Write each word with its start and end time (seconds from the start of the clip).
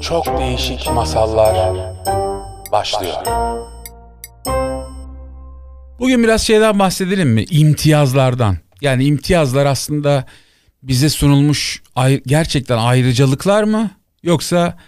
Çok 0.00 0.38
değişik 0.38 0.92
masallar 0.94 1.76
başlıyor. 2.72 3.14
Bugün 5.98 6.22
biraz 6.22 6.42
şeyden 6.42 6.78
bahsedelim 6.78 7.28
mi? 7.30 7.44
İmtiyazlardan. 7.50 8.56
Yani 8.80 9.04
imtiyazlar 9.04 9.66
aslında 9.66 10.24
bize 10.82 11.08
sunulmuş 11.08 11.82
gerçekten 12.26 12.78
ayrıcalıklar 12.78 13.62
mı? 13.62 13.90
Yoksa 14.22 14.78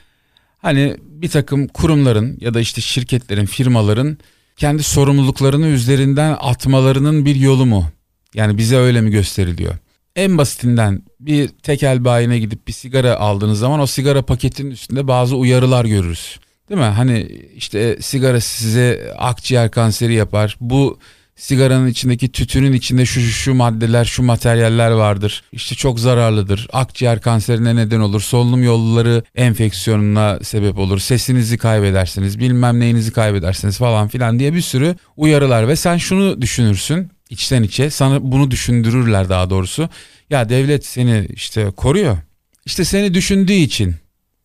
hani 0.59 0.97
bir 1.01 1.29
takım 1.29 1.69
kurumların 1.69 2.39
ya 2.41 2.55
da 2.55 2.61
işte 2.61 2.81
şirketlerin, 2.81 3.47
firmaların 3.47 4.19
kendi 4.57 4.83
sorumluluklarını 4.83 5.67
üzerinden 5.67 6.37
atmalarının 6.41 7.25
bir 7.25 7.37
yolu 7.37 7.67
mu? 7.67 7.91
Yani 8.35 8.59
bize 8.59 8.77
öyle 8.77 9.01
mi 9.01 9.11
gösteriliyor? 9.11 9.75
En 10.17 10.39
basitinden 10.39 11.03
bir 11.21 11.49
tekel 11.49 12.05
bayine 12.05 12.39
gidip 12.39 12.69
bir 12.69 12.73
sigara 12.73 13.17
aldığınız 13.17 13.59
zaman 13.59 13.81
o 13.81 13.87
sigara 13.87 14.23
paketinin 14.23 14.71
üstünde 14.71 15.09
bazı 15.09 15.37
uyarılar 15.37 15.85
görürüz. 15.85 16.39
Değil 16.69 16.81
mi? 16.81 16.87
Hani 16.87 17.21
işte 17.55 17.99
sigara 18.01 18.41
size 18.41 19.15
akciğer 19.19 19.71
kanseri 19.71 20.15
yapar. 20.15 20.57
Bu 20.61 20.99
sigaranın 21.37 21.87
içindeki 21.87 22.33
tütünün 22.33 22.73
içinde 22.73 23.07
şu 23.07 23.21
şu, 23.21 23.55
maddeler, 23.55 24.05
şu 24.05 24.23
materyaller 24.23 24.91
vardır. 24.91 25.43
İşte 25.53 25.75
çok 25.75 26.01
zararlıdır. 26.01 26.69
Akciğer 26.73 27.21
kanserine 27.21 27.77
neden 27.77 28.01
olur. 28.01 28.21
Solunum 28.21 28.65
yolları 28.65 29.23
enfeksiyonuna 29.35 30.39
sebep 30.43 30.79
olur. 30.79 30.99
Sesinizi 30.99 31.59
kaybedersiniz. 31.59 32.39
Bilmem 32.39 32.81
neyinizi 32.81 33.13
kaybedersiniz 33.13 33.79
falan 33.79 34.09
filan 34.09 34.39
diye 34.39 34.55
bir 34.55 34.61
sürü 34.61 34.95
uyarılar 35.17 35.69
ve 35.69 35.77
sen 35.77 35.97
şunu 35.97 36.43
düşünürsün 36.43 37.16
içten 37.31 37.63
içe 37.63 37.91
sana 37.91 38.33
bunu 38.33 38.51
düşündürürler 38.51 39.29
daha 39.29 39.51
doğrusu. 39.51 39.89
Ya 40.31 40.49
devlet 40.49 40.87
seni 40.87 41.27
işte 41.33 41.71
koruyor. 41.71 42.19
İşte 42.67 42.85
seni 42.85 43.15
düşündüğü 43.15 43.53
için 43.53 43.95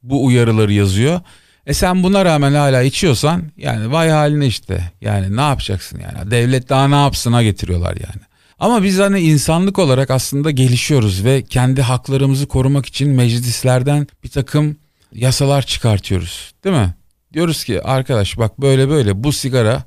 bu 0.03 0.25
uyarıları 0.25 0.73
yazıyor. 0.73 1.21
E 1.65 1.73
sen 1.73 2.03
buna 2.03 2.25
rağmen 2.25 2.53
hala 2.53 2.81
içiyorsan 2.81 3.43
yani 3.57 3.91
vay 3.91 4.09
haline 4.09 4.47
işte. 4.47 4.91
Yani 5.01 5.35
ne 5.37 5.41
yapacaksın 5.41 5.99
yani? 5.99 6.31
Devlet 6.31 6.69
daha 6.69 6.87
ne 6.87 6.95
yapsına 6.95 7.43
getiriyorlar 7.43 7.95
yani. 7.95 8.21
Ama 8.59 8.83
biz 8.83 8.99
hani 8.99 9.19
insanlık 9.19 9.79
olarak 9.79 10.11
aslında 10.11 10.51
gelişiyoruz 10.51 11.25
ve 11.25 11.41
kendi 11.41 11.81
haklarımızı 11.81 12.47
korumak 12.47 12.85
için 12.85 13.09
meclislerden 13.09 14.07
bir 14.23 14.29
takım 14.29 14.77
yasalar 15.13 15.61
çıkartıyoruz. 15.61 16.53
Değil 16.63 16.75
mi? 16.75 16.95
Diyoruz 17.33 17.63
ki 17.63 17.81
arkadaş 17.83 18.37
bak 18.37 18.61
böyle 18.61 18.89
böyle 18.89 19.23
bu 19.23 19.31
sigara 19.31 19.83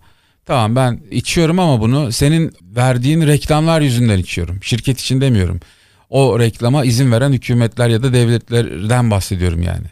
tamam 0.47 0.77
ben 0.77 1.01
içiyorum 1.11 1.59
ama 1.59 1.81
bunu 1.81 2.13
senin 2.13 2.53
verdiğin 2.63 3.27
reklamlar 3.27 3.81
yüzünden 3.81 4.19
içiyorum. 4.19 4.63
Şirket 4.63 5.01
için 5.01 5.21
demiyorum. 5.21 5.61
O 6.11 6.41
reklama 6.41 6.85
izin 6.85 7.13
veren 7.13 7.33
hükümetler 7.33 7.89
ya 7.89 8.03
da 8.03 8.13
devletlerden 8.13 9.11
bahsediyorum 9.11 9.63
yani. 9.63 9.87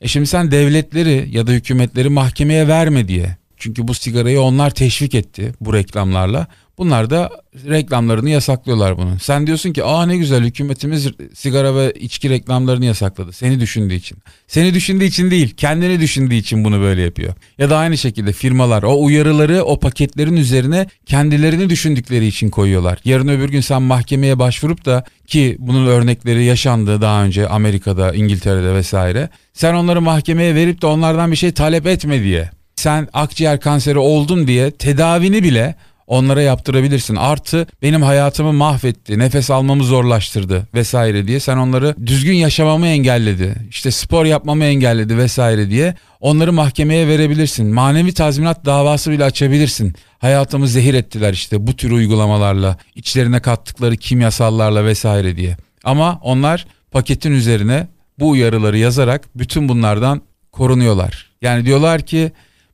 E 0.00 0.08
şimdi 0.08 0.26
sen 0.26 0.50
devletleri 0.50 1.28
ya 1.30 1.46
da 1.46 1.50
hükümetleri 1.50 2.08
mahkemeye 2.08 2.68
verme 2.68 3.08
diye. 3.08 3.36
Çünkü 3.56 3.88
bu 3.88 3.94
sigarayı 3.94 4.40
onlar 4.40 4.70
teşvik 4.70 5.14
etti 5.14 5.54
bu 5.60 5.74
reklamlarla. 5.74 6.46
Bunlar 6.78 7.10
da 7.10 7.30
reklamlarını 7.68 8.30
yasaklıyorlar 8.30 8.98
bunun. 8.98 9.16
Sen 9.16 9.46
diyorsun 9.46 9.72
ki 9.72 9.84
aa 9.84 10.06
ne 10.06 10.16
güzel 10.16 10.44
hükümetimiz 10.44 11.08
sigara 11.34 11.74
ve 11.74 11.92
içki 11.92 12.30
reklamlarını 12.30 12.84
yasakladı. 12.84 13.32
Seni 13.32 13.60
düşündüğü 13.60 13.94
için. 13.94 14.18
Seni 14.46 14.74
düşündüğü 14.74 15.04
için 15.04 15.30
değil 15.30 15.54
kendini 15.56 16.00
düşündüğü 16.00 16.34
için 16.34 16.64
bunu 16.64 16.80
böyle 16.80 17.02
yapıyor. 17.02 17.34
Ya 17.58 17.70
da 17.70 17.76
aynı 17.76 17.98
şekilde 17.98 18.32
firmalar 18.32 18.82
o 18.82 19.04
uyarıları 19.04 19.64
o 19.64 19.80
paketlerin 19.80 20.36
üzerine 20.36 20.86
kendilerini 21.06 21.70
düşündükleri 21.70 22.26
için 22.26 22.50
koyuyorlar. 22.50 22.98
Yarın 23.04 23.28
öbür 23.28 23.48
gün 23.48 23.60
sen 23.60 23.82
mahkemeye 23.82 24.38
başvurup 24.38 24.84
da 24.84 25.04
ki 25.26 25.56
bunun 25.58 25.86
örnekleri 25.86 26.44
yaşandı 26.44 27.00
daha 27.00 27.24
önce 27.24 27.48
Amerika'da, 27.48 28.14
İngiltere'de 28.14 28.74
vesaire. 28.74 29.28
Sen 29.52 29.74
onları 29.74 30.00
mahkemeye 30.00 30.54
verip 30.54 30.82
de 30.82 30.86
onlardan 30.86 31.30
bir 31.30 31.36
şey 31.36 31.52
talep 31.52 31.86
etme 31.86 32.22
diye. 32.22 32.50
Sen 32.76 33.08
akciğer 33.12 33.60
kanseri 33.60 33.98
oldun 33.98 34.46
diye 34.46 34.70
tedavini 34.70 35.42
bile 35.42 35.74
onlara 36.06 36.42
yaptırabilirsin. 36.42 37.16
Artı 37.16 37.66
benim 37.82 38.02
hayatımı 38.02 38.52
mahvetti, 38.52 39.18
nefes 39.18 39.50
almamı 39.50 39.84
zorlaştırdı 39.84 40.68
vesaire 40.74 41.26
diye 41.26 41.40
sen 41.40 41.56
onları 41.56 41.94
düzgün 42.06 42.34
yaşamamı 42.34 42.86
engelledi. 42.86 43.54
İşte 43.70 43.90
spor 43.90 44.24
yapmamı 44.24 44.64
engelledi 44.64 45.18
vesaire 45.18 45.70
diye 45.70 45.94
onları 46.20 46.52
mahkemeye 46.52 47.08
verebilirsin. 47.08 47.74
Manevi 47.74 48.12
tazminat 48.14 48.64
davası 48.64 49.10
bile 49.10 49.24
açabilirsin. 49.24 49.94
Hayatımı 50.18 50.68
zehir 50.68 50.94
ettiler 50.94 51.32
işte 51.32 51.66
bu 51.66 51.76
tür 51.76 51.90
uygulamalarla, 51.90 52.78
içlerine 52.94 53.40
kattıkları 53.40 53.96
kimyasallarla 53.96 54.84
vesaire 54.84 55.36
diye. 55.36 55.56
Ama 55.84 56.20
onlar 56.22 56.66
paketin 56.90 57.32
üzerine 57.32 57.88
bu 58.18 58.28
uyarıları 58.28 58.78
yazarak 58.78 59.28
bütün 59.34 59.68
bunlardan 59.68 60.22
korunuyorlar. 60.52 61.30
Yani 61.42 61.66
diyorlar 61.66 62.02
ki 62.02 62.32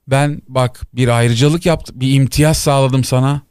ben 0.09 0.43
bak 0.49 0.81
bir 0.95 1.09
ayrıcalık 1.09 1.67
yaptım, 1.67 2.01
bir 2.01 2.15
imtiyaz 2.15 2.59
sağladım 2.59 3.05
sana. 3.05 3.43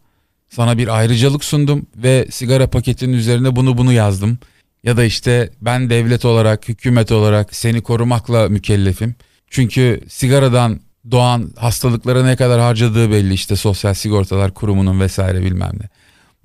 Sana 0.50 0.78
bir 0.78 0.98
ayrıcalık 0.98 1.44
sundum 1.44 1.88
ve 1.96 2.28
sigara 2.32 2.70
paketinin 2.70 3.14
üzerine 3.14 3.56
bunu 3.56 3.78
bunu 3.78 3.94
yazdım. 3.94 4.40
Ya 4.84 4.98
da 4.98 5.04
işte 5.04 5.50
ben 5.62 5.90
devlet 5.90 6.26
olarak, 6.26 6.70
hükümet 6.70 7.12
olarak 7.12 7.56
seni 7.56 7.82
korumakla 7.82 8.50
mükellefim. 8.50 9.16
Çünkü 9.50 10.02
sigaradan 10.10 10.80
doğan 11.12 11.52
hastalıklara 11.58 12.24
ne 12.24 12.36
kadar 12.36 12.60
harcadığı 12.60 13.12
belli 13.12 13.34
işte 13.34 13.56
Sosyal 13.56 13.94
Sigortalar 13.94 14.54
Kurumu'nun 14.54 15.00
vesaire 15.00 15.42
bilmem 15.42 15.72
ne. 15.80 15.90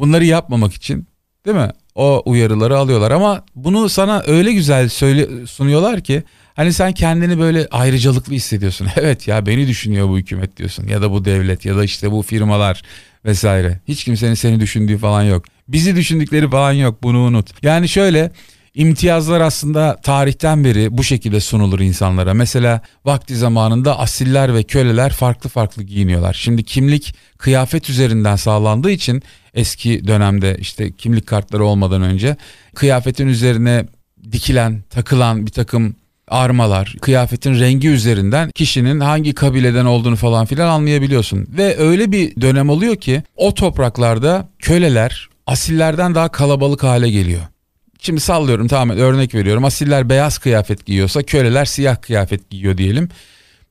Bunları 0.01 0.25
yapmamak 0.25 0.75
için 0.75 1.09
değil 1.47 1.57
mi? 1.57 1.71
O 1.95 2.23
uyarıları 2.25 2.79
alıyorlar 2.79 3.11
ama 3.11 3.45
bunu 3.57 3.89
sana 3.89 4.23
öyle 4.27 4.53
güzel 4.53 4.89
söyle 4.89 5.47
sunuyorlar 5.47 6.01
ki 6.01 6.23
Hani 6.55 6.73
sen 6.73 6.93
kendini 6.93 7.39
böyle 7.39 7.69
ayrıcalıklı 7.71 8.33
hissediyorsun. 8.33 8.89
Evet 8.97 9.29
ya 9.29 9.47
beni 9.47 9.69
düşünüyor 9.69 10.09
bu 10.09 10.19
hükümet 10.19 10.57
diyorsun 10.57 10.87
ya 10.89 11.03
da 11.03 11.11
bu 11.11 11.25
devlet 11.25 11.65
ya 11.65 11.77
da 11.77 11.85
işte 11.85 12.11
bu 12.11 12.23
firmalar 12.23 12.83
vesaire. 13.25 13.81
Hiç 13.89 14.05
kimsenin 14.05 14.35
seni 14.35 14.61
düşündüğü 14.61 14.99
falan 14.99 15.23
yok. 15.23 15.45
Bizi 15.69 15.97
düşündükleri 15.97 16.51
falan 16.51 16.73
yok 16.73 17.03
bunu 17.03 17.19
unut. 17.19 17.63
Yani 17.63 17.89
şöyle 17.89 18.31
imtiyazlar 18.75 19.41
aslında 19.41 20.01
tarihten 20.03 20.65
beri 20.65 20.99
bu 20.99 21.05
şekilde 21.05 21.41
sunulur 21.41 21.81
insanlara. 21.81 22.35
Mesela 22.35 22.81
vakti 23.05 23.37
zamanında 23.37 23.99
asiller 23.99 24.55
ve 24.55 24.63
köleler 24.63 25.13
farklı 25.13 25.51
farklı 25.51 25.83
giyiniyorlar. 25.83 26.35
Şimdi 26.35 26.65
kimlik 26.65 27.15
kıyafet 27.39 27.91
üzerinden 27.91 28.37
sağlandığı 28.37 28.91
için 28.91 29.23
eski 29.55 30.07
dönemde 30.07 30.57
işte 30.61 30.93
kimlik 30.93 31.27
kartları 31.27 31.65
olmadan 31.65 32.03
önce 32.03 32.37
kıyafetin 32.75 33.27
üzerine 33.27 33.85
dikilen, 34.33 34.83
takılan 34.91 35.47
bir 35.47 35.51
takım 35.51 35.95
armalar, 36.29 36.97
kıyafetin 37.01 37.61
rengi 37.61 37.89
üzerinden 37.89 38.51
kişinin 38.51 39.01
hangi 39.01 39.35
kabileden 39.35 39.85
olduğunu 39.85 40.17
falan 40.17 40.47
filan 40.47 40.69
anlayabiliyorsun. 40.69 41.47
Ve 41.57 41.77
öyle 41.79 42.13
bir 42.13 42.41
dönem 42.41 42.71
oluyor 42.71 42.97
ki 42.97 43.23
o 43.37 43.55
topraklarda 43.55 44.49
köleler 44.59 45.29
asillerden 45.47 46.15
daha 46.15 46.29
kalabalık 46.29 46.83
hale 46.83 47.11
geliyor. 47.11 47.43
Şimdi 48.01 48.21
sallıyorum 48.21 48.69
tamamen 48.69 48.99
örnek 48.99 49.35
veriyorum. 49.35 49.65
Asiller 49.65 50.09
beyaz 50.09 50.39
kıyafet 50.39 50.87
giyiyorsa 50.87 51.23
köleler 51.23 51.65
siyah 51.65 52.03
kıyafet 52.03 52.51
giyiyor 52.51 52.79
diyelim. 52.79 53.09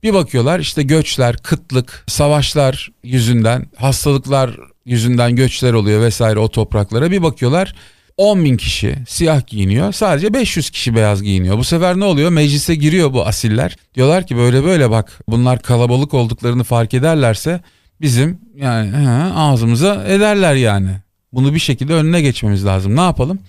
Bir 0.03 0.13
bakıyorlar 0.13 0.59
işte 0.59 0.83
göçler, 0.83 1.37
kıtlık, 1.37 2.03
savaşlar 2.07 2.91
yüzünden, 3.03 3.65
hastalıklar 3.75 4.57
yüzünden 4.85 5.35
göçler 5.35 5.73
oluyor 5.73 6.01
vesaire 6.01 6.39
o 6.39 6.49
topraklara. 6.49 7.11
Bir 7.11 7.23
bakıyorlar 7.23 7.75
10 8.17 8.45
bin 8.45 8.57
kişi 8.57 8.95
siyah 9.07 9.47
giyiniyor. 9.47 9.93
Sadece 9.93 10.33
500 10.33 10.69
kişi 10.69 10.95
beyaz 10.95 11.23
giyiniyor. 11.23 11.57
Bu 11.57 11.63
sefer 11.63 11.99
ne 11.99 12.03
oluyor? 12.03 12.29
Meclise 12.29 12.75
giriyor 12.75 13.13
bu 13.13 13.25
asiller. 13.25 13.77
Diyorlar 13.95 14.27
ki 14.27 14.37
böyle 14.37 14.63
böyle 14.63 14.89
bak 14.89 15.19
bunlar 15.27 15.61
kalabalık 15.61 16.13
olduklarını 16.13 16.63
fark 16.63 16.93
ederlerse 16.93 17.61
bizim 18.01 18.39
yani 18.55 18.91
he, 18.91 19.09
ağzımıza 19.33 20.03
ederler 20.07 20.55
yani. 20.55 20.89
Bunu 21.33 21.53
bir 21.53 21.59
şekilde 21.59 21.93
önüne 21.93 22.21
geçmemiz 22.21 22.65
lazım. 22.65 22.95
Ne 22.95 23.01
yapalım? 23.01 23.39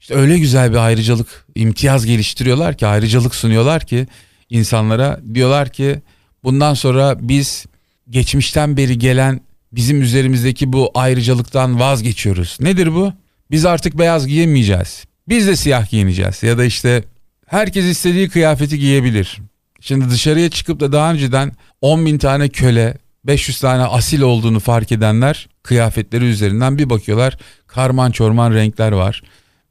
İşte 0.00 0.14
öyle 0.14 0.38
güzel 0.38 0.70
bir 0.72 0.76
ayrıcalık, 0.76 1.46
imtiyaz 1.54 2.06
geliştiriyorlar 2.06 2.76
ki, 2.76 2.86
ayrıcalık 2.86 3.34
sunuyorlar 3.34 3.86
ki 3.86 4.06
insanlara 4.50 5.20
diyorlar 5.34 5.68
ki 5.68 6.02
bundan 6.44 6.74
sonra 6.74 7.16
biz 7.20 7.66
geçmişten 8.10 8.76
beri 8.76 8.98
gelen 8.98 9.40
bizim 9.72 10.02
üzerimizdeki 10.02 10.72
bu 10.72 10.90
ayrıcalıktan 10.94 11.80
vazgeçiyoruz. 11.80 12.56
Nedir 12.60 12.94
bu? 12.94 13.12
Biz 13.50 13.64
artık 13.64 13.98
beyaz 13.98 14.26
giyemeyeceğiz. 14.26 15.04
Biz 15.28 15.46
de 15.46 15.56
siyah 15.56 15.90
giyineceğiz. 15.90 16.42
Ya 16.42 16.58
da 16.58 16.64
işte 16.64 17.04
herkes 17.46 17.84
istediği 17.84 18.28
kıyafeti 18.28 18.78
giyebilir. 18.78 19.38
Şimdi 19.80 20.10
dışarıya 20.10 20.50
çıkıp 20.50 20.80
da 20.80 20.92
daha 20.92 21.12
önceden 21.12 21.52
10 21.80 22.06
bin 22.06 22.18
tane 22.18 22.48
köle, 22.48 22.98
500 23.24 23.60
tane 23.60 23.82
asil 23.82 24.20
olduğunu 24.20 24.60
fark 24.60 24.92
edenler 24.92 25.48
kıyafetleri 25.62 26.24
üzerinden 26.24 26.78
bir 26.78 26.90
bakıyorlar. 26.90 27.38
Karman 27.66 28.10
çorman 28.10 28.54
renkler 28.54 28.92
var. 28.92 29.22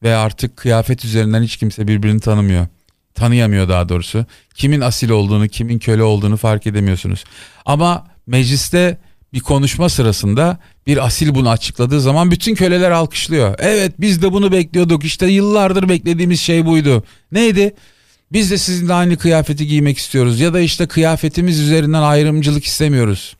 Ve 0.04 0.16
artık 0.16 0.58
kıyafet 0.58 1.06
üzerinden 1.06 1.44
hiç 1.44 1.58
kimse 1.58 1.88
birbirini 1.88 2.20
tanımıyor. 2.20 2.68
Tanıyamıyor 3.16 3.70
daha 3.70 3.90
doğrusu. 3.90 4.26
Kimin 4.56 4.82
asil 4.82 5.10
olduğunu, 5.10 5.48
kimin 5.48 5.80
köle 5.80 6.04
olduğunu 6.04 6.38
fark 6.38 6.68
edemiyorsunuz. 6.68 7.24
Ama 7.66 8.08
mecliste 8.28 8.98
bir 9.34 9.40
konuşma 9.40 9.90
sırasında 9.90 10.58
bir 10.88 11.06
asil 11.06 11.36
bunu 11.36 11.50
açıkladığı 11.50 12.02
zaman 12.02 12.32
bütün 12.32 12.56
köleler 12.56 12.92
alkışlıyor. 12.92 13.56
Evet 13.60 13.94
biz 14.00 14.22
de 14.22 14.32
bunu 14.32 14.52
bekliyorduk 14.52 15.04
işte 15.04 15.28
yıllardır 15.28 15.90
beklediğimiz 15.90 16.42
şey 16.42 16.66
buydu. 16.66 17.04
Neydi? 17.32 17.76
Biz 18.32 18.52
de 18.52 18.58
sizinle 18.58 18.94
aynı 18.94 19.18
kıyafeti 19.18 19.68
giymek 19.68 19.98
istiyoruz 19.98 20.40
ya 20.40 20.54
da 20.54 20.60
işte 20.60 20.88
kıyafetimiz 20.88 21.60
üzerinden 21.60 22.02
ayrımcılık 22.02 22.66
istemiyoruz. 22.66 23.36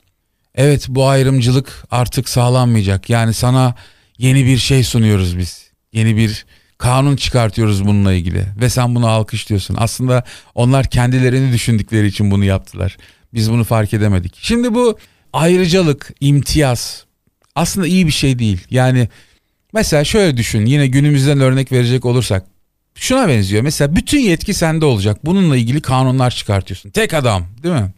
Evet 0.56 0.86
bu 0.90 1.08
ayrımcılık 1.08 1.84
artık 1.92 2.30
sağlanmayacak. 2.30 3.10
Yani 3.10 3.34
sana 3.34 3.76
yeni 4.18 4.46
bir 4.46 4.58
şey 4.58 4.84
sunuyoruz 4.84 5.38
biz. 5.38 5.72
Yeni 5.94 6.18
bir 6.18 6.46
kanun 6.78 7.16
çıkartıyoruz 7.16 7.86
bununla 7.86 8.14
ilgili 8.14 8.46
ve 8.62 8.70
sen 8.70 8.96
bunu 8.96 9.08
alkışlıyorsun. 9.08 9.76
Aslında 9.80 10.24
onlar 10.56 10.90
kendilerini 10.90 11.54
düşündükleri 11.54 12.08
için 12.08 12.32
bunu 12.32 12.46
yaptılar. 12.46 12.98
Biz 13.34 13.52
bunu 13.52 13.64
fark 13.64 13.94
edemedik. 13.94 14.38
Şimdi 14.42 14.74
bu 14.74 14.98
ayrıcalık, 15.34 16.14
imtiyaz 16.20 17.06
aslında 17.56 17.88
iyi 17.88 18.08
bir 18.08 18.12
şey 18.12 18.40
değil. 18.40 18.68
Yani 18.70 19.10
mesela 19.74 20.04
şöyle 20.04 20.38
düşün 20.38 20.66
yine 20.66 20.88
günümüzden 20.88 21.40
örnek 21.40 21.72
verecek 21.72 22.06
olursak 22.06 22.46
şuna 22.96 23.28
benziyor. 23.28 23.64
Mesela 23.64 23.96
bütün 23.96 24.20
yetki 24.20 24.54
sende 24.54 24.86
olacak. 24.86 25.26
Bununla 25.26 25.58
ilgili 25.58 25.82
kanunlar 25.82 26.32
çıkartıyorsun. 26.32 26.90
Tek 26.90 27.14
adam 27.14 27.46
değil 27.64 27.76
mi? 27.76 27.94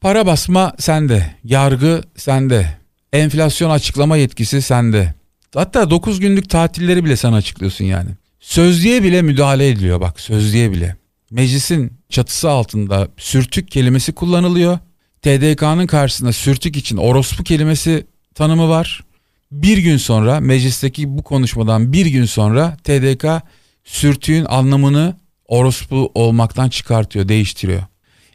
Para 0.00 0.26
basma 0.26 0.72
sende, 0.78 1.34
yargı 1.44 2.02
sende, 2.16 2.78
enflasyon 3.12 3.70
açıklama 3.70 4.16
yetkisi 4.16 4.62
sende. 4.62 5.14
Hatta 5.54 5.90
9 5.90 6.20
günlük 6.20 6.50
tatilleri 6.50 7.04
bile 7.04 7.16
sen 7.16 7.32
açıklıyorsun 7.32 7.84
yani. 7.84 8.10
Sözlüğe 8.40 9.02
bile 9.02 9.22
müdahale 9.22 9.68
ediliyor 9.68 10.00
bak 10.00 10.20
sözlüğe 10.20 10.72
bile. 10.72 10.96
Meclisin 11.30 11.92
çatısı 12.08 12.50
altında 12.50 13.08
sürtük 13.16 13.70
kelimesi 13.70 14.12
kullanılıyor. 14.12 14.78
TDK'nın 15.24 15.86
karşısında 15.86 16.32
sürtük 16.32 16.76
için 16.76 16.96
orospu 16.96 17.44
kelimesi 17.44 18.06
tanımı 18.34 18.68
var. 18.68 19.04
Bir 19.52 19.78
gün 19.78 19.96
sonra 19.96 20.40
meclisteki 20.40 21.18
bu 21.18 21.22
konuşmadan 21.22 21.92
bir 21.92 22.06
gün 22.06 22.24
sonra 22.24 22.76
TDK 22.84 23.26
sürtüğün 23.84 24.44
anlamını 24.44 25.16
orospu 25.46 26.12
olmaktan 26.14 26.68
çıkartıyor, 26.68 27.28
değiştiriyor. 27.28 27.82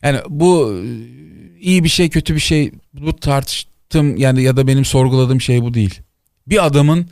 Yani 0.03 0.19
bu 0.29 0.73
e, 0.73 0.81
iyi 1.59 1.83
bir 1.83 1.89
şey 1.89 2.09
kötü 2.09 2.35
bir 2.35 2.39
şey 2.39 2.71
bu 2.93 3.15
tartıştım 3.15 4.17
yani 4.17 4.43
ya 4.43 4.57
da 4.57 4.67
benim 4.67 4.85
sorguladığım 4.85 5.41
şey 5.41 5.61
bu 5.61 5.73
değil. 5.73 5.99
Bir 6.47 6.65
adamın 6.65 7.09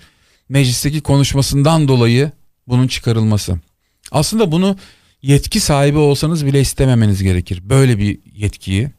meclisteki 0.49 1.01
konuşmasından 1.01 1.87
dolayı 1.87 2.31
bunun 2.67 2.87
çıkarılması. 2.87 3.59
Aslında 4.11 4.51
bunu 4.51 4.77
yetki 5.21 5.59
sahibi 5.59 5.97
olsanız 5.97 6.45
bile 6.45 6.61
istememeniz 6.61 7.23
gerekir. 7.23 7.61
Böyle 7.63 7.97
bir 7.97 8.19
yetkiyi. 8.33 8.96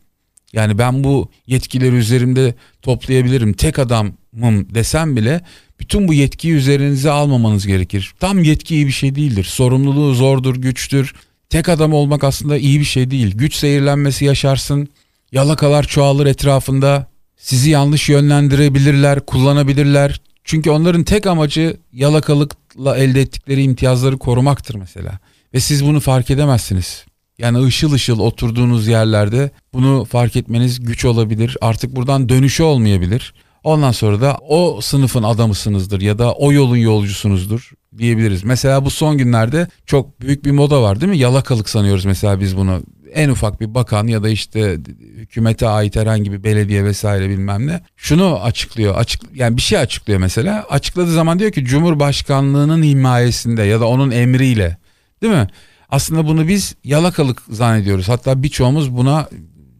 Yani 0.53 0.79
ben 0.79 1.05
bu 1.05 1.31
yetkileri 1.47 1.97
üzerimde 1.97 2.55
toplayabilirim. 2.83 3.53
Tek 3.53 3.79
adamım 3.79 4.75
desem 4.75 5.17
bile 5.17 5.41
bütün 5.81 6.09
bu 6.09 6.15
yetkiyi 6.15 6.55
üzerinize 6.55 7.11
almamanız 7.11 7.67
gerekir. 7.67 8.15
Tam 8.21 8.43
yetki 8.43 8.75
iyi 8.75 8.87
bir 8.87 8.93
şey 8.93 9.15
değildir. 9.15 9.45
Sorumluluğu 9.45 10.15
zordur, 10.15 10.57
güçtür. 10.57 11.15
Tek 11.51 11.69
adam 11.69 11.93
olmak 11.93 12.25
aslında 12.25 12.59
iyi 12.59 12.81
bir 12.81 12.85
şey 12.85 13.11
değil. 13.11 13.35
Güç 13.37 13.55
seyirlenmesi 13.55 14.25
yaşarsın. 14.25 14.89
Yalakalar 15.33 15.85
çoğalır 15.85 16.27
etrafında. 16.27 17.07
Sizi 17.37 17.71
yanlış 17.71 18.09
yönlendirebilirler, 18.09 19.21
kullanabilirler. 19.21 20.21
Çünkü 20.45 20.71
onların 20.71 21.05
tek 21.05 21.27
amacı 21.27 21.77
yalakalıkla 21.93 22.97
elde 22.99 23.21
ettikleri 23.21 23.63
imtiyazları 23.63 24.19
korumaktır 24.19 24.75
mesela. 24.75 25.19
Ve 25.55 25.61
siz 25.61 25.85
bunu 25.85 26.01
fark 26.01 26.31
edemezsiniz. 26.31 27.05
Yani 27.39 27.65
ışıl 27.65 27.93
ışıl 27.93 28.19
oturduğunuz 28.19 28.89
yerlerde 28.89 29.51
bunu 29.73 30.05
fark 30.05 30.37
etmeniz 30.37 30.81
güç 30.81 31.05
olabilir. 31.05 31.57
Artık 31.61 31.97
buradan 31.97 32.29
dönüşü 32.29 32.63
olmayabilir. 32.63 33.35
Ondan 33.65 33.93
sonra 33.93 34.21
da 34.21 34.39
o 34.49 34.81
sınıfın 34.81 35.23
adamısınızdır 35.23 36.01
ya 36.01 36.19
da 36.19 36.33
o 36.33 36.53
yolun 36.53 36.77
yolcusunuzdur 36.77 37.73
diyebiliriz. 37.99 38.45
Mesela 38.45 38.85
bu 38.85 38.91
son 38.91 39.19
günlerde 39.19 39.69
çok 39.87 40.21
büyük 40.21 40.45
bir 40.45 40.51
moda 40.51 40.83
var 40.83 41.01
değil 41.01 41.11
mi? 41.11 41.19
Yalakalık 41.19 41.69
sanıyoruz 41.69 42.05
mesela 42.05 42.41
biz 42.41 42.57
bunu. 42.57 42.83
En 43.15 43.29
ufak 43.29 43.61
bir 43.61 43.75
bakan 43.75 44.07
ya 44.07 44.23
da 44.23 44.29
işte 44.29 44.79
hükümete 45.17 45.69
ait 45.69 45.97
herhangi 45.97 46.33
bir 46.33 46.45
belediye 46.45 46.85
vesaire 46.85 47.29
bilmem 47.29 47.67
ne. 47.67 47.81
Şunu 47.97 48.41
açıklıyor. 48.43 48.95
Açık 48.95 49.23
yani 49.35 49.57
bir 49.57 49.63
şey 49.63 49.79
açıklıyor 49.79 50.21
mesela. 50.21 50.67
Açıkladığı 50.71 51.13
zaman 51.13 51.39
diyor 51.39 51.53
ki 51.53 51.65
Cumhurbaşkanlığının 51.65 52.83
himayesinde 52.83 53.63
ya 53.63 53.81
da 53.81 53.89
onun 53.89 54.11
emriyle. 54.11 54.77
Değil 55.23 55.33
mi? 55.33 55.47
Aslında 55.89 56.27
bunu 56.27 56.49
biz 56.49 56.75
yalakalık 56.85 57.43
zannediyoruz. 57.51 58.09
Hatta 58.09 58.43
birçoğumuz 58.43 58.97
buna 58.97 59.29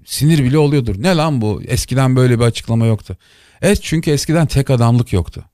sinir 0.05 0.45
bile 0.45 0.59
oluyordur. 0.59 1.03
Ne 1.03 1.17
lan 1.17 1.41
bu? 1.41 1.63
Eskiden 1.67 2.17
böyle 2.17 2.39
bir 2.39 2.45
açıklama 2.45 2.87
yoktu. 2.87 3.17
Evet 3.63 3.79
çünkü 3.83 4.11
eskiden 4.11 4.47
tek 4.47 4.71
adamlık 4.71 5.13
yoktu. 5.13 5.45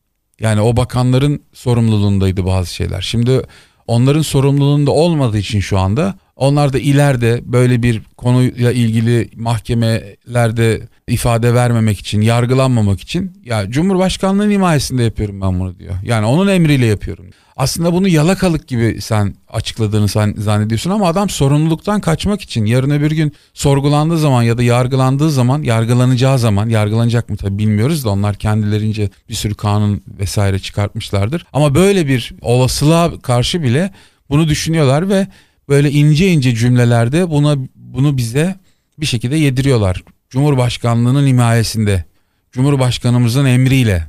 Yani 0.40 0.60
o 0.60 0.76
bakanların 0.76 1.42
sorumluluğundaydı 1.52 2.46
bazı 2.46 2.74
şeyler. 2.74 3.00
Şimdi 3.00 3.42
onların 3.86 4.22
sorumluluğunda 4.22 4.90
olmadığı 4.90 5.38
için 5.38 5.60
şu 5.60 5.78
anda 5.78 6.14
onlar 6.36 6.72
da 6.72 6.78
ileride 6.78 7.40
böyle 7.44 7.82
bir 7.82 8.02
konuyla 8.16 8.72
ilgili 8.72 9.30
mahkemelerde 9.36 10.80
ifade 11.08 11.54
vermemek 11.54 11.98
için, 11.98 12.20
yargılanmamak 12.20 13.00
için 13.00 13.32
ya 13.44 13.70
Cumhurbaşkanlığının 13.70 14.50
himayesinde 14.50 15.02
yapıyorum 15.02 15.40
ben 15.40 15.60
bunu 15.60 15.78
diyor. 15.78 15.94
Yani 16.02 16.26
onun 16.26 16.48
emriyle 16.48 16.86
yapıyorum. 16.86 17.26
Aslında 17.56 17.92
bunu 17.92 18.08
yalakalık 18.08 18.68
gibi 18.68 19.00
sen 19.00 19.34
açıkladığını 19.48 20.08
sen 20.08 20.34
zannediyorsun 20.38 20.90
ama 20.90 21.08
adam 21.08 21.28
sorumluluktan 21.28 22.00
kaçmak 22.00 22.40
için 22.40 22.64
yarın 22.64 22.90
öbür 22.90 23.10
gün 23.10 23.32
sorgulandığı 23.54 24.18
zaman 24.18 24.42
ya 24.42 24.58
da 24.58 24.62
yargılandığı 24.62 25.30
zaman, 25.30 25.62
yargılanacağı 25.62 26.38
zaman, 26.38 26.68
yargılanacak 26.68 27.30
mı 27.30 27.36
tabii 27.36 27.58
bilmiyoruz 27.58 28.04
da 28.04 28.10
onlar 28.10 28.34
kendilerince 28.34 29.10
bir 29.28 29.34
sürü 29.34 29.54
kanun 29.54 30.02
vesaire 30.18 30.58
çıkartmışlardır. 30.58 31.46
Ama 31.52 31.74
böyle 31.74 32.06
bir 32.06 32.34
olasılığa 32.40 33.18
karşı 33.20 33.62
bile 33.62 33.90
bunu 34.30 34.48
düşünüyorlar 34.48 35.08
ve 35.08 35.26
böyle 35.68 35.90
ince 35.90 36.28
ince 36.28 36.54
cümlelerde 36.54 37.30
buna 37.30 37.56
bunu 37.74 38.16
bize 38.16 38.56
bir 38.98 39.06
şekilde 39.06 39.36
yediriyorlar. 39.36 40.04
Cumhurbaşkanlığının 40.30 41.26
himayesinde, 41.26 42.04
Cumhurbaşkanımızın 42.52 43.44
emriyle. 43.44 44.08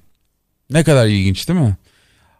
Ne 0.70 0.84
kadar 0.84 1.08
ilginç 1.08 1.48
değil 1.48 1.60
mi? 1.60 1.78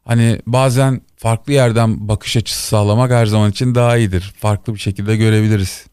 Hani 0.06 0.42
bazen 0.48 1.02
farklı 1.18 1.54
yerden 1.54 2.08
bakış 2.08 2.38
açısı 2.38 2.68
sağlamak 2.68 3.12
her 3.12 3.26
zaman 3.26 3.52
için 3.52 3.76
daha 3.76 3.98
iyidir. 3.98 4.34
Farklı 4.40 4.74
bir 4.74 4.80
şekilde 4.80 5.18
görebiliriz. 5.18 5.86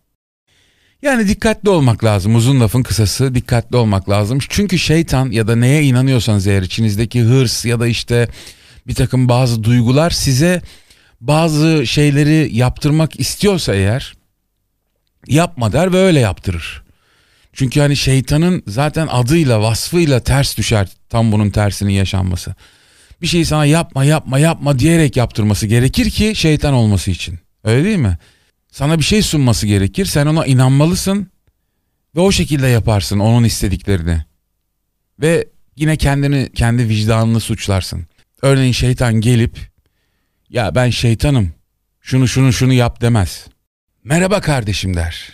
Yani 1.03 1.29
dikkatli 1.29 1.71
olmak 1.71 2.05
lazım. 2.05 2.35
Uzun 2.35 2.61
lafın 2.61 2.83
kısası 2.83 3.35
dikkatli 3.35 3.77
olmak 3.77 4.11
lazım. 4.11 4.39
Çünkü 4.49 4.79
şeytan 4.79 5.31
ya 5.31 5.49
da 5.49 5.57
neye 5.57 5.83
inanıyorsanız 5.83 6.47
eğer 6.47 6.63
içinizdeki 6.63 7.23
hırs 7.23 7.65
ya 7.65 7.81
da 7.81 7.87
işte 7.87 8.29
bir 8.87 8.95
takım 8.95 9.29
bazı 9.29 9.65
duygular 9.65 10.11
size 10.11 10.63
bazı 11.23 11.87
şeyleri 11.87 12.57
yaptırmak 12.57 13.21
istiyorsa 13.21 13.75
eğer 13.75 14.15
yapma 15.27 15.73
der 15.73 15.93
ve 15.93 15.97
öyle 15.97 16.21
yaptırır. 16.21 16.83
Çünkü 17.53 17.81
hani 17.81 17.97
şeytanın 17.97 18.63
zaten 18.67 19.07
adıyla 19.07 19.61
vasfıyla 19.63 20.21
ters 20.21 20.57
düşer 20.57 20.89
tam 21.09 21.33
bunun 21.33 21.51
tersinin 21.51 21.93
yaşanması. 21.93 22.55
Bir 23.21 23.27
şeyi 23.27 23.45
sana 23.45 23.65
yapma 23.65 24.05
yapma 24.05 24.39
yapma 24.39 24.79
diyerek 24.79 25.17
yaptırması 25.17 25.67
gerekir 25.67 26.11
ki 26.11 26.33
şeytan 26.37 26.75
olması 26.75 27.11
için. 27.11 27.39
Öyle 27.65 27.85
değil 27.85 27.99
mi? 27.99 28.19
Sana 28.73 28.99
bir 28.99 29.05
şey 29.05 29.23
sunması 29.23 29.67
gerekir. 29.67 30.05
Sen 30.05 30.27
ona 30.27 30.47
inanmalısın 30.47 31.31
ve 32.17 32.21
o 32.21 32.33
şekilde 32.33 32.67
yaparsın 32.67 33.19
onun 33.19 33.45
istediklerini. 33.45 34.25
Ve 35.21 35.49
yine 35.77 35.97
kendini 35.97 36.53
kendi 36.55 36.89
vicdanını 36.89 37.41
suçlarsın. 37.41 38.07
Örneğin 38.43 38.73
şeytan 38.73 39.15
gelip 39.15 39.72
ya 40.53 40.75
ben 40.75 40.91
şeytanım 40.91 41.53
şunu 42.01 42.29
şunu 42.29 42.53
şunu 42.53 42.73
yap 42.73 43.01
demez. 43.01 43.47
Merhaba 44.05 44.41
kardeşim 44.41 44.97
der. 44.97 45.33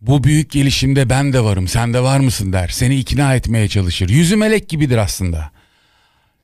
Bu 0.00 0.24
büyük 0.24 0.50
gelişimde 0.50 1.10
ben 1.10 1.32
de 1.32 1.44
varım 1.44 1.68
sen 1.68 1.94
de 1.94 2.02
var 2.02 2.20
mısın 2.20 2.52
der. 2.52 2.68
Seni 2.68 2.96
ikna 2.96 3.34
etmeye 3.34 3.68
çalışır. 3.68 4.08
Yüzü 4.08 4.36
melek 4.36 4.68
gibidir 4.68 4.96
aslında. 4.98 5.50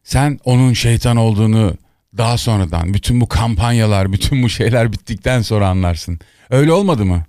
Sen 0.04 0.38
onun 0.44 0.72
şeytan 0.72 1.16
olduğunu 1.16 1.76
daha 2.16 2.38
sonradan 2.38 2.94
bütün 2.94 3.20
bu 3.20 3.28
kampanyalar 3.28 4.12
bütün 4.12 4.42
bu 4.42 4.48
şeyler 4.48 4.92
bittikten 4.92 5.42
sonra 5.42 5.68
anlarsın. 5.68 6.18
Öyle 6.50 6.72
olmadı 6.72 7.04
mı? 7.04 7.24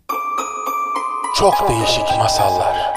Çok 1.40 1.70
değişik 1.70 2.18
masallar. 2.18 2.97